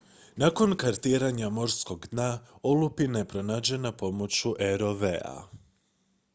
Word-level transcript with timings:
nakon 0.37 0.77
kartiranja 0.77 1.49
morskog 1.57 2.07
dna 2.11 2.39
olupina 2.63 3.19
je 3.19 3.27
pronađena 3.33 3.91
pomoću 4.03 4.55
rov-a 4.79 5.35